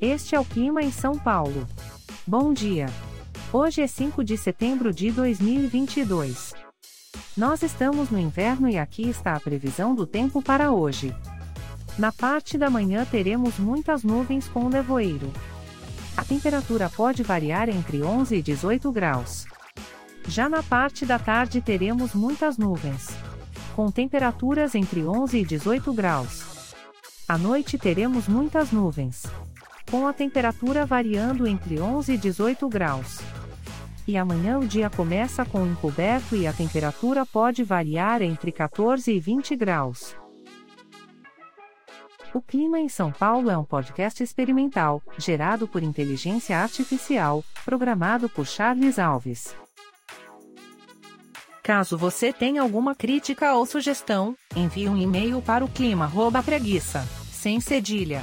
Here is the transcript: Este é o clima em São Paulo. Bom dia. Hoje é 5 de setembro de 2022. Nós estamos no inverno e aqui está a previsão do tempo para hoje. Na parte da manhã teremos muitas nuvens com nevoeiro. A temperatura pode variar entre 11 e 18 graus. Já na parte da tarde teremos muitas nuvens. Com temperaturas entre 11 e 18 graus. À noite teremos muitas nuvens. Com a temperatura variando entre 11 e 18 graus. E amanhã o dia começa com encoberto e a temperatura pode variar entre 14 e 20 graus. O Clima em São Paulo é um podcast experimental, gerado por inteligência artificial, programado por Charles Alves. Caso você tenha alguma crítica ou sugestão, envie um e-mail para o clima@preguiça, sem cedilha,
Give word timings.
Este 0.00 0.34
é 0.34 0.40
o 0.40 0.44
clima 0.44 0.82
em 0.82 0.92
São 0.92 1.18
Paulo. 1.18 1.66
Bom 2.26 2.52
dia. 2.52 2.86
Hoje 3.50 3.80
é 3.80 3.86
5 3.86 4.22
de 4.22 4.36
setembro 4.36 4.92
de 4.92 5.10
2022. 5.10 6.52
Nós 7.34 7.62
estamos 7.62 8.10
no 8.10 8.18
inverno 8.18 8.68
e 8.68 8.76
aqui 8.76 9.08
está 9.08 9.34
a 9.34 9.40
previsão 9.40 9.94
do 9.94 10.06
tempo 10.06 10.42
para 10.42 10.70
hoje. 10.70 11.16
Na 11.98 12.12
parte 12.12 12.58
da 12.58 12.68
manhã 12.68 13.06
teremos 13.06 13.58
muitas 13.58 14.02
nuvens 14.02 14.46
com 14.46 14.68
nevoeiro. 14.68 15.32
A 16.14 16.22
temperatura 16.22 16.90
pode 16.90 17.22
variar 17.22 17.70
entre 17.70 18.02
11 18.02 18.36
e 18.36 18.42
18 18.42 18.92
graus. 18.92 19.46
Já 20.28 20.46
na 20.46 20.62
parte 20.62 21.06
da 21.06 21.18
tarde 21.18 21.62
teremos 21.62 22.12
muitas 22.12 22.58
nuvens. 22.58 23.08
Com 23.74 23.90
temperaturas 23.90 24.74
entre 24.74 25.06
11 25.06 25.38
e 25.38 25.44
18 25.44 25.90
graus. 25.94 26.74
À 27.26 27.38
noite 27.38 27.78
teremos 27.78 28.28
muitas 28.28 28.70
nuvens. 28.70 29.24
Com 29.90 30.06
a 30.06 30.12
temperatura 30.12 30.84
variando 30.84 31.46
entre 31.46 31.80
11 31.80 32.12
e 32.12 32.18
18 32.18 32.68
graus. 32.68 33.20
E 34.06 34.16
amanhã 34.16 34.58
o 34.58 34.66
dia 34.66 34.90
começa 34.90 35.44
com 35.44 35.66
encoberto 35.66 36.36
e 36.36 36.46
a 36.46 36.52
temperatura 36.52 37.24
pode 37.24 37.62
variar 37.62 38.22
entre 38.22 38.52
14 38.52 39.12
e 39.12 39.18
20 39.20 39.56
graus. 39.56 40.16
O 42.34 42.40
Clima 42.40 42.78
em 42.78 42.88
São 42.88 43.10
Paulo 43.10 43.48
é 43.48 43.56
um 43.56 43.64
podcast 43.64 44.22
experimental, 44.22 45.02
gerado 45.16 45.66
por 45.66 45.82
inteligência 45.82 46.58
artificial, 46.58 47.42
programado 47.64 48.28
por 48.28 48.46
Charles 48.46 48.98
Alves. 48.98 49.56
Caso 51.62 51.96
você 51.96 52.32
tenha 52.32 52.62
alguma 52.62 52.94
crítica 52.94 53.54
ou 53.54 53.66
sugestão, 53.66 54.36
envie 54.54 54.88
um 54.88 54.96
e-mail 54.96 55.40
para 55.40 55.64
o 55.64 55.68
clima@preguiça, 55.68 57.00
sem 57.32 57.58
cedilha, 57.58 58.22